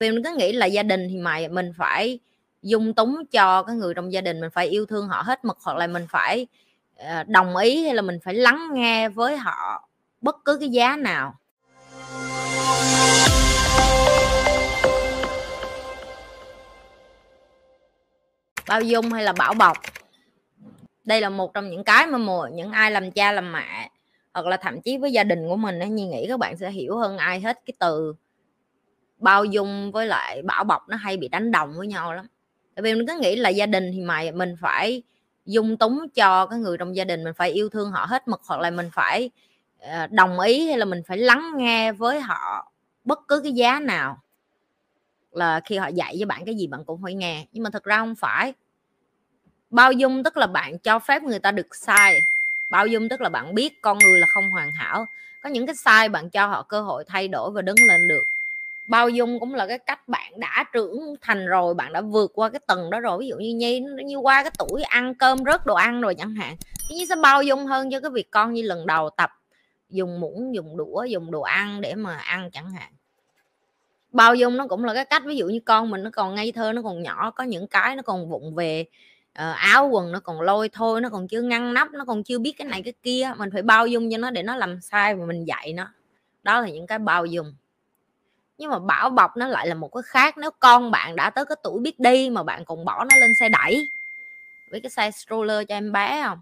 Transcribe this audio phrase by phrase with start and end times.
[0.00, 2.18] vì mình cứ nghĩ là gia đình thì mày, mình phải
[2.62, 5.58] dung túng cho cái người trong gia đình, mình phải yêu thương họ hết mực,
[5.62, 6.46] hoặc là mình phải
[6.96, 9.88] ờ, đồng ý hay là mình phải lắng nghe với họ
[10.20, 11.34] bất cứ cái giá nào.
[18.68, 19.76] Bao dung hay là bảo bọc?
[21.04, 23.90] Đây là một trong những cái mà mùa, những ai làm cha làm mẹ,
[24.34, 26.96] hoặc là thậm chí với gia đình của mình nhi nghĩ các bạn sẽ hiểu
[26.96, 28.14] hơn ai hết cái từ
[29.18, 32.26] bao dung với lại bảo bọc nó hay bị đánh đồng với nhau lắm.
[32.74, 35.02] Tại vì mình cứ nghĩ là gia đình thì mày, mình phải
[35.46, 38.40] dung túng cho cái người trong gia đình, mình phải yêu thương họ hết mực,
[38.46, 39.30] hoặc là mình phải
[39.80, 42.72] ờ, đồng ý hay là mình phải lắng nghe với họ
[43.04, 44.18] bất cứ cái giá nào.
[45.30, 47.46] Là khi họ dạy với bạn cái gì bạn cũng phải nghe.
[47.52, 48.54] Nhưng mà thật ra không phải.
[49.70, 52.20] Bao dung tức là bạn cho phép người ta được sai.
[52.70, 55.06] Bao dung tức là bạn biết con người là không hoàn hảo.
[55.40, 58.24] Có những cái sai bạn cho họ cơ hội thay đổi và đứng lên được
[58.88, 62.48] bao dung cũng là cái cách bạn đã trưởng thành rồi bạn đã vượt qua
[62.48, 63.18] cái tầng đó rồi.
[63.20, 66.34] Ví dụ như nhi như qua cái tuổi ăn cơm rớt đồ ăn rồi chẳng
[66.34, 66.56] hạn
[66.90, 69.30] nhi sẽ bao dung hơn cho cái việc con như lần đầu tập
[69.90, 72.92] dùng muỗng dùng đũa dùng đồ ăn để mà ăn chẳng hạn.
[74.12, 76.52] Bao dung nó cũng là cái cách ví dụ như con mình nó còn ngây
[76.52, 78.84] thơ nó còn nhỏ có những cái nó còn vụng về
[79.30, 82.38] uh, áo quần nó còn lôi thôi nó còn chưa ngăn nắp nó còn chưa
[82.38, 85.14] biết cái này cái kia mình phải bao dung cho nó để nó làm sai
[85.14, 85.88] và mình dạy nó.
[86.42, 87.54] Đó là những cái bao dung
[88.58, 91.44] nhưng mà bảo bọc nó lại là một cái khác nếu con bạn đã tới
[91.44, 93.90] cái tuổi biết đi mà bạn còn bỏ nó lên xe đẩy.
[94.70, 96.38] Với cái xe stroller cho em bé không?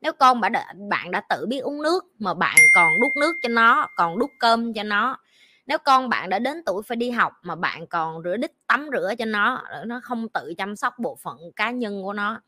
[0.00, 3.36] Nếu con bạn đã, bạn đã tự biết uống nước mà bạn còn đút nước
[3.42, 5.18] cho nó còn đút cơm cho nó.
[5.66, 8.88] Nếu con bạn đã đến tuổi phải đi học mà bạn còn rửa đít tắm
[8.92, 12.40] rửa cho nó ờ, nó không tự chăm sóc bộ phận cá nhân của nó.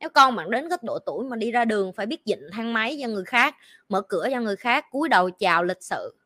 [0.00, 2.72] Nếu con bạn đến cái độ tuổi mà đi ra đường phải biết dịnh thang
[2.72, 3.56] máy cho người khác
[3.88, 6.19] mở cửa cho người khác cúi đầu chào lịch sự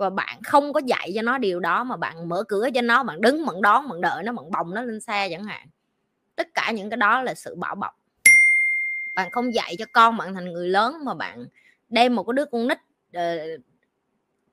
[0.00, 3.02] và bạn không có dạy cho nó điều đó mà bạn mở cửa cho nó,
[3.02, 5.66] bạn đứng, bạn đón, bạn đợi nó, bạn bồng nó lên xe chẳng hạn.
[6.36, 7.94] Tất cả những cái đó là sự bảo bọc.
[9.14, 11.46] Bạn không dạy cho con bạn thành người lớn mà bạn
[11.88, 12.78] đem một cái đứa con nít
[13.12, 13.38] ờ,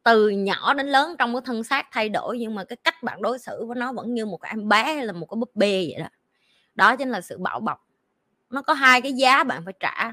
[0.04, 3.22] từ nhỏ đến lớn trong cái thân xác thay đổi, nhưng mà cái cách bạn
[3.22, 5.52] đối xử với nó vẫn như một cái em bé hay là một cái búp
[5.56, 6.10] bê vậy đó.
[6.76, 7.80] Đó chính là sự bảo bọc.
[8.50, 10.12] Nó có hai cái giá bạn phải trả.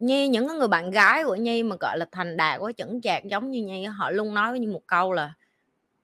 [0.00, 3.00] Nhi, những cái người bạn gái của Nhi mà, gọi là, thành đạt quá, chững
[3.00, 5.32] chạc giống như Nhi, họ luôn nói với Nhi một câu là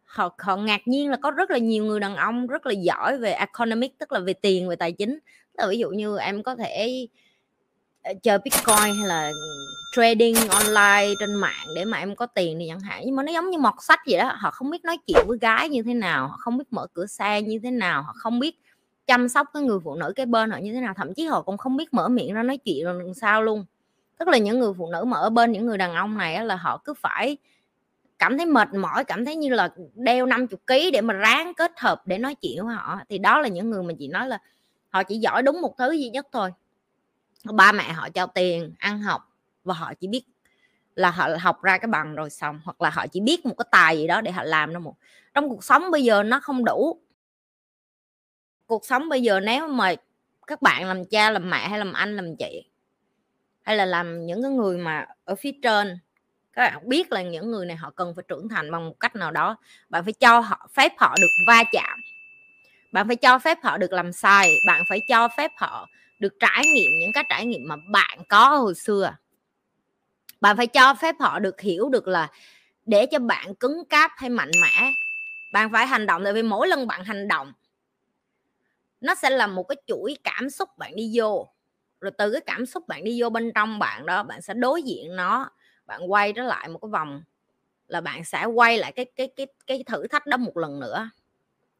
[0.04, 3.18] họ họ ngạc nhiên là có rất là nhiều người đàn ông rất là giỏi
[3.18, 5.18] về economic tức là về tiền, về tài chính.
[5.54, 7.06] Là ví dụ như em có thể
[8.02, 9.32] ờ, chơi bitcoin hay là
[9.96, 13.02] trading online trên mạng để mà em có tiền thì chẳng hạn.
[13.06, 15.38] Nhưng mà nó giống như mọt sách vậy đó, họ không biết nói chuyện với
[15.40, 18.38] gái như thế nào, họ không biết mở cửa xe như thế nào, họ không
[18.38, 18.56] biết
[19.06, 21.42] chăm sóc cái người phụ nữ cái bên họ như thế nào, thậm chí họ
[21.42, 23.64] cũng không biết mở miệng ra nói chuyện làm sao luôn
[24.18, 26.56] tức là những người phụ nữ mà ở bên những người đàn ông này là
[26.56, 27.36] họ cứ phải
[28.18, 31.72] cảm thấy mệt mỏi, cảm thấy như là đeo 50 kg để mà ráng kết
[31.76, 34.38] hợp để nói chuyện với họ thì đó là những người mà chị nói là
[34.88, 36.50] họ chỉ giỏi đúng một thứ duy nhất thôi.
[37.44, 39.22] Ba mẹ họ cho tiền, ăn học
[39.64, 40.22] và họ chỉ biết
[40.94, 43.66] là họ học ra cái bằng rồi xong, hoặc là họ chỉ biết một cái
[43.70, 44.94] tài gì đó để họ làm nó một.
[45.34, 47.00] Trong cuộc sống bây giờ nó không đủ.
[48.66, 49.94] Cuộc sống bây giờ nếu mà
[50.46, 52.70] các bạn làm cha, làm mẹ hay làm anh, làm chị
[53.66, 55.98] hay là làm những cái người mà ở phía trên?
[56.52, 59.16] Các bạn biết là những người này họ cần phải trưởng thành bằng một cách
[59.16, 59.56] nào đó.
[59.88, 61.98] Bạn phải cho họ, phép họ được va chạm.
[62.92, 64.58] Bạn phải cho phép họ được làm sai.
[64.66, 65.86] Bạn phải cho phép họ
[66.20, 69.16] được trải nghiệm những cái trải nghiệm mà bạn có hồi xưa.
[70.40, 72.30] Bạn phải cho phép họ được hiểu được là
[72.84, 74.92] để cho bạn cứng cáp hay mạnh mẽ,
[75.52, 76.24] bạn phải hành động.
[76.24, 77.52] Tại vì mỗi lần bạn hành động,
[79.00, 81.55] nó sẽ là một cái chuỗi cảm xúc bạn đi vô
[82.06, 84.82] rồi từ cái cảm xúc bạn đi vô bên trong bạn đó, bạn sẽ đối
[84.82, 85.50] diện nó,
[85.86, 87.22] bạn quay trở lại một cái vòng,
[87.88, 91.10] là bạn sẽ quay lại cái cái cái cái thử thách đó một lần nữa.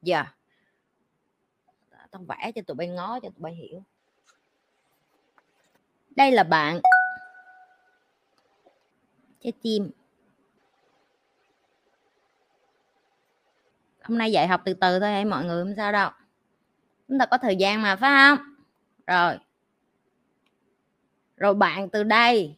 [0.03, 0.37] Giờ yeah.
[2.11, 3.83] tao vẽ cho tụi bay ngó, cho tụi bay hiểu.
[6.11, 6.81] Đây là bạn.
[9.41, 9.91] Trái tim.
[14.03, 16.11] Hôm nay dạy học từ từ thôi, mọi người không sao đâu.
[17.09, 18.55] Chúng ta có thời gian mà, phải không?
[19.07, 19.39] Rồi
[21.37, 22.57] rồi bạn từ đây,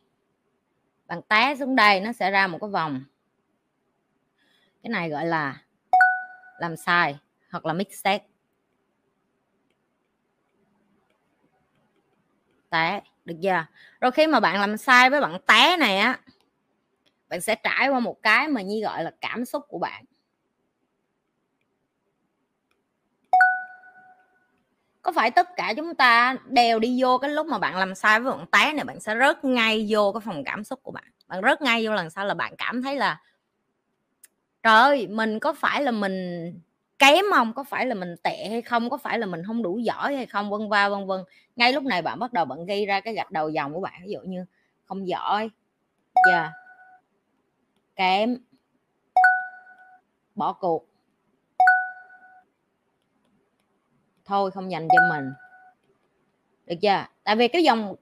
[1.07, 3.05] bạn té xuống đây, nó sẽ ra một cái vòng.
[4.83, 5.63] Cái này gọi là
[6.59, 7.19] làm sai
[7.51, 8.25] hoặc là mistake
[12.71, 13.67] té, được chưa?
[14.01, 16.21] Rồi khi mà bạn làm sai với bạn té này á,
[17.29, 20.05] bạn sẽ trải qua một cái mà như gọi là cảm xúc của bạn.
[25.09, 28.21] Có phải tất cả chúng ta đều đi vô cái lúc mà bạn làm sai
[28.21, 31.05] với bạn té này, bạn sẽ rớt ngay vô cái phòng cảm xúc của bạn?
[31.29, 33.21] Bạn rớt ngay vô lần sau là bạn cảm thấy là,
[34.63, 36.53] trời ơi, mình có phải là mình
[36.99, 37.53] kém không?
[37.53, 38.91] Có phải là mình tệ hay không?
[38.91, 40.51] Có phải là mình không đủ giỏi hay không?
[40.51, 41.21] Vân va, vân vân.
[41.57, 44.01] Ngay lúc này bạn bắt đầu bạn gây ra cái gạch đầu dòng của bạn,
[44.05, 44.45] ví dụ như,
[44.85, 45.51] không giỏi,
[46.31, 46.53] giờ yeah.
[47.97, 48.37] kém,
[50.35, 50.88] bỏ cuộc.
[54.29, 55.31] Thôi, không dành cho mình.
[56.67, 57.05] Được chưa?
[57.25, 57.95] Tại vì cái dòng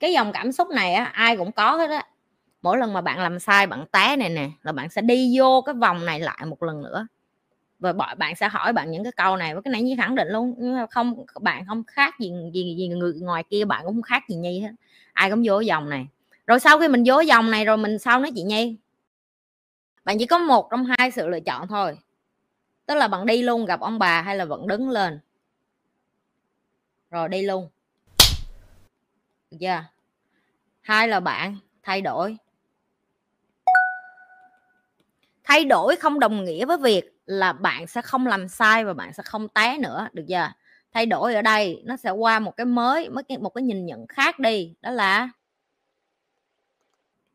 [0.00, 2.06] cái dòng cảm xúc này á, ai cũng có hết á.
[2.62, 5.62] Mỗi lần mà bạn làm sai, bạn té này nè, là bạn sẽ đi vô
[5.66, 7.06] cái vòng này lại một lần nữa.
[7.78, 10.28] Và bạn sẽ hỏi bạn những cái câu này với cái này như khẳng định
[10.28, 10.54] luôn.
[10.58, 14.02] Nhưng mà không, bạn không khác gì gì gì người ngoài kia, bạn cũng không
[14.02, 14.70] khác gì nhi hết.
[15.12, 16.06] Ai cũng vô dòng này.
[16.46, 18.76] Rồi sau khi mình vô dòng này rồi mình sau nói chị nhi?
[20.04, 21.98] Bạn chỉ có một trong hai sự lựa chọn thôi
[22.86, 25.20] tức là bạn đi luôn gặp ông bà hay là vẫn đứng lên?
[27.10, 27.68] Rồi, đi luôn.
[29.50, 29.84] Được chưa?
[30.80, 32.36] Hai là bạn, thay đổi.
[35.44, 39.12] Thay đổi không đồng nghĩa với việc là bạn sẽ không làm sai và bạn
[39.12, 40.08] sẽ không té nữa.
[40.12, 40.52] Được chưa?
[40.92, 43.08] Thay đổi ở đây, nó sẽ qua một cái mới,
[43.40, 44.74] một cái nhìn nhận khác đi.
[44.80, 45.28] Đó là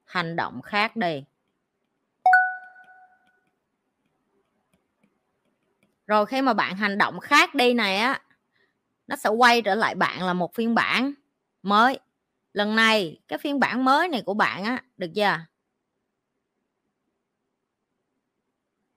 [0.05, 1.23] hành động khác đi.
[6.07, 8.21] Rồi khi mà bạn hành động khác đi này á,
[9.07, 11.13] nó sẽ quay trở lại bạn là một phiên bản
[11.63, 11.99] mới.
[12.53, 15.37] Lần này, cái phiên bản mới này của bạn á, được chưa?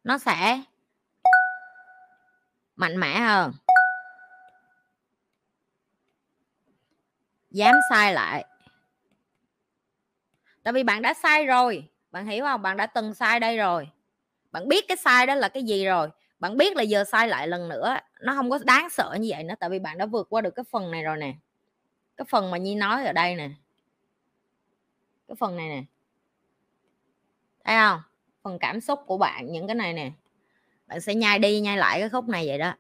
[0.04, 0.62] Nó sẽ
[2.76, 3.52] mạnh mẽ hơn.
[7.50, 8.44] Dám sai lại.
[10.62, 11.88] Tại vì bạn đã sai rồi.
[12.10, 12.62] Bạn hiểu không?
[12.62, 13.88] Bạn đã từng sai đây rồi.
[14.52, 16.08] Bạn biết cái sai đó là cái gì rồi
[16.44, 19.44] bạn biết là giờ sai lại lần nữa, nó không có đáng sợ như vậy
[19.44, 21.35] nữa, tại vì bạn đã vượt qua được cái phần này rồi nè.
[22.17, 23.50] Cái phần mà nhi nói ở đây nè.
[25.29, 25.82] Cái phần này nè.
[27.64, 28.00] Thấy không
[28.43, 30.12] phần cảm xúc của bạn, những cái này nè.
[30.87, 32.75] Bạn sẽ nhai đi nhai lại cái khúc này vậy đó.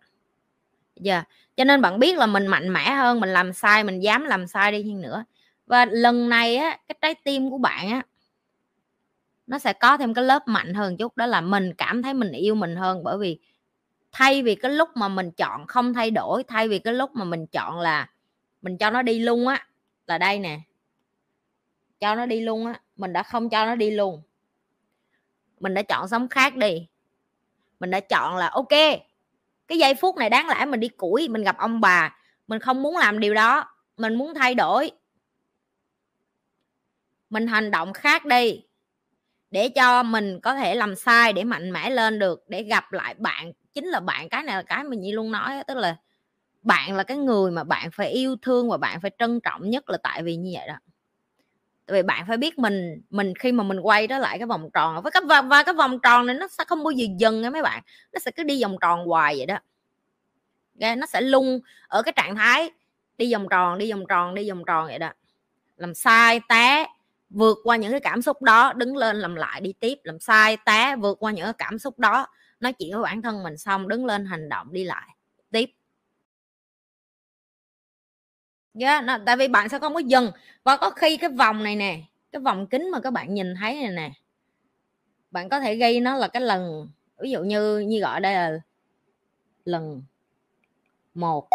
[0.96, 1.28] Giờ yeah.
[1.56, 4.46] cho nên bạn biết là mình mạnh mẽ hơn, mình làm sai, mình dám làm
[4.46, 5.24] sai đi hơn nữa.
[5.66, 8.02] Và lần này á, cái trái tim của bạn á,
[9.46, 12.32] nó sẽ có thêm cái lớp mạnh hơn chút, đó là mình cảm thấy mình
[12.32, 13.38] yêu mình hơn, bởi vì
[14.14, 17.24] thay vì cái lúc mà mình chọn không thay đổi, thay vì cái lúc mà
[17.24, 18.10] mình chọn là
[18.62, 19.66] mình cho nó đi luôn á,
[20.06, 20.60] là đây nè.
[22.00, 24.22] Cho nó đi luôn á, mình đã không cho nó đi luôn.
[25.60, 26.86] Mình đã chọn sống khác đi.
[27.80, 28.68] Mình đã chọn là, ok,
[29.68, 32.82] cái giây phút này đáng lẽ mình đi củi, mình gặp ông bà, mình không
[32.82, 33.64] muốn làm điều đó,
[33.96, 34.90] mình muốn thay đổi.
[37.30, 38.64] Mình hành động khác đi,
[39.50, 43.14] để cho mình có thể làm sai, để mạnh mẽ lên được, để gặp lại
[43.14, 45.96] bạn chính là bạn cái này là cái mình nhi luôn nói tức là
[46.62, 49.90] bạn là cái người mà bạn phải yêu thương và bạn phải trân trọng nhất
[49.90, 50.74] là tại vì như vậy đó.
[51.86, 54.70] Tại vì bạn phải biết mình mình khi mà mình quay đó lại cái vòng
[54.74, 57.42] tròn với cái và, và cái vòng tròn này nó sẽ không bao giờ dừng
[57.42, 57.82] nha mấy bạn
[58.12, 59.58] nó sẽ cứ đi vòng tròn hoài vậy đó.
[60.80, 60.96] Okay?
[60.96, 62.70] nó sẽ lung ở cái trạng thái
[63.18, 65.10] đi vòng tròn đi vòng tròn đi vòng tròn vậy đó.
[65.76, 66.86] Làm sai té
[67.30, 69.98] vượt qua những cái cảm xúc đó đứng lên làm lại đi tiếp.
[70.02, 72.26] Làm sai té vượt qua những cái cảm xúc đó
[72.64, 75.08] nói chuyện với bản thân mình xong đứng lên hành động đi lại.
[75.50, 75.70] Tiếp.
[78.80, 80.30] Yeah, nó, tại vì bạn sẽ không có dừng.
[80.64, 82.00] Và có khi cái vòng này nè
[82.32, 84.12] cái vòng kính mà các bạn nhìn thấy này nè
[85.30, 86.88] bạn có thể gây nó là cái lần
[87.18, 88.58] ví dụ như như gọi đây là
[89.64, 90.02] lần
[91.14, 91.48] một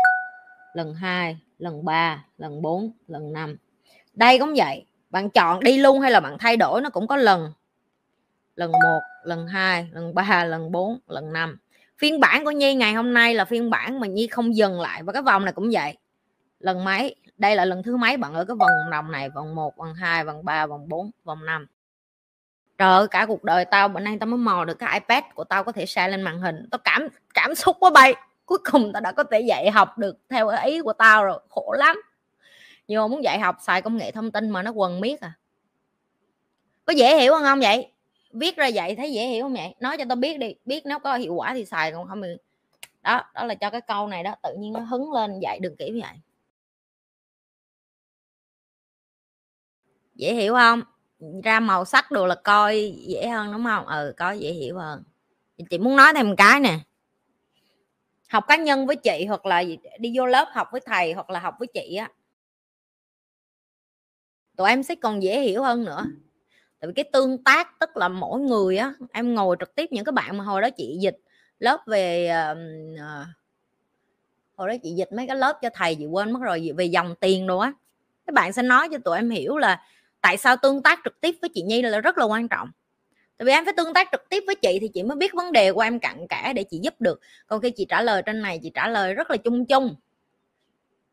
[0.74, 3.57] lần hai lần ba lần bốn lần năm.
[4.13, 7.17] Đây cũng vậy bạn chọn đi luôn hay là bạn thay đổi nó cũng có
[7.17, 7.53] lần
[8.59, 8.77] lần 1
[9.23, 11.57] lần 2 lần 3 lần 4 lần 5
[11.97, 15.03] phiên bản của nhi ngày hôm nay là phiên bản mà nhi không dừng lại
[15.03, 15.97] và cái vòng này cũng vậy.
[16.59, 17.15] Lần mấy?
[17.37, 19.29] Đây là lần thứ mấy bạn ở cái vòng đồng này?
[19.29, 21.67] Vòng 1 vòng 2 vòng 3 vòng 4 vòng 5
[22.77, 25.43] trời ơi, cả cuộc đời tao, bữa nay tao mới mò được cái ipad của
[25.43, 26.67] tao có thể share lên màn hình.
[26.71, 28.13] Tao cảm cảm xúc quá bay.
[28.45, 31.39] Cuối cùng tao đã có thể dạy học được theo ý của tao rồi.
[31.49, 32.01] Khổ lắm.
[32.87, 35.33] Nhưng mà muốn dạy học xài công nghệ thông tin mà nó quần miết à.
[36.85, 37.91] Có dễ hiểu không không vậy?
[38.31, 41.00] Viết ra vậy thấy dễ hiểu không mẹ nói cho tao biết đi, biết nó
[41.00, 42.29] có hiệu quả thì xài còn không thì
[43.03, 45.75] đó đó là cho cái câu này đó, tự nhiên nó hứng lên dạy đừng
[45.77, 46.13] kiểu vậy.
[50.15, 50.81] Dễ hiểu không?
[51.43, 53.86] Ra màu sắc đồ là coi dễ hơn đúng không?
[53.88, 55.03] Ừ có dễ hiểu hơn.
[55.69, 56.79] Chị muốn nói thêm một cái nè.
[58.29, 59.63] Học cá nhân với chị hoặc là
[60.00, 62.09] đi vô lớp học với thầy hoặc là học với chị á.
[64.57, 66.05] Tụi em sẽ còn dễ hiểu hơn nữa
[66.79, 70.05] tại vì cái tương tác tức là mỗi người á em ngồi trực tiếp những
[70.05, 71.17] cái bạn mà hồi đó chị dịch
[71.59, 72.31] lớp về
[72.95, 73.27] uh,
[74.55, 77.15] hồi đó chị dịch mấy cái lớp cho thầy chị quên mất rồi về dòng
[77.19, 77.74] tiền đồ á.
[78.25, 79.81] Các bạn sẽ nói cho tụi em hiểu là
[80.21, 82.69] tại sao tương tác trực tiếp với chị nhi là rất là quan trọng.
[83.38, 85.51] Tại vì em phải tương tác trực tiếp với chị thì chị mới biết vấn
[85.51, 87.19] đề của em cặn kẽ để chị giúp được.
[87.48, 89.95] Còn khi chị trả lời trên này chị trả lời rất là chung chung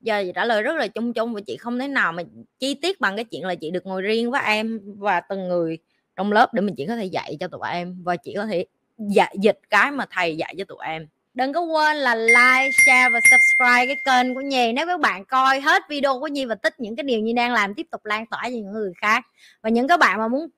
[0.06, 2.22] giờ chị trả lời rất là chung chung và chị không thể nào mà
[2.58, 5.78] chi tiết bằng cái chuyện là chị được ngồi riêng với em và từng người
[6.16, 8.66] trong lớp để mình chỉ có thể dạy cho tụi em và chỉ có thể
[8.98, 11.06] dạy dịch cái mà thầy dạy cho tụi em.
[11.34, 15.24] Đừng có quên là like, share và subscribe cái kênh của nhi nếu các bạn
[15.24, 18.04] coi hết video của nhi và thích những cái điều nhi đang làm, tiếp tục
[18.04, 19.24] lan tỏa cho những người khác.
[19.62, 20.48] Và những các bạn mà muốn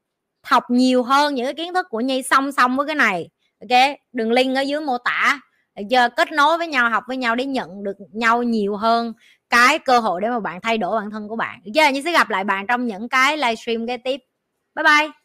[0.42, 3.28] học nhiều hơn những cái kiến thức của nhi song song với cái này,
[3.60, 3.96] ok?
[4.12, 5.40] Đường link ở dưới mô tả.
[5.88, 9.12] Giờ kết nối với nhau, học với nhau để nhận được nhau nhiều hơn
[9.50, 11.60] cái cơ hội để mà bạn thay đổi bản thân của bạn.
[11.64, 14.20] Được là như sẽ gặp lại bạn trong những cái livestream kế tiếp.
[14.74, 15.17] Bye bye.